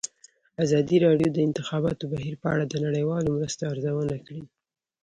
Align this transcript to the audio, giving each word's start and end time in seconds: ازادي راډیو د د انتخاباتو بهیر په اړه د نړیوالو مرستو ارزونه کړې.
ازادي 0.63 0.97
راډیو 1.05 1.29
د 1.31 1.35
د 1.35 1.39
انتخاباتو 1.47 2.03
بهیر 2.13 2.35
په 2.41 2.47
اړه 2.53 2.65
د 2.67 2.75
نړیوالو 2.85 3.35
مرستو 3.37 3.63
ارزونه 3.73 4.15
کړې. 4.25 4.41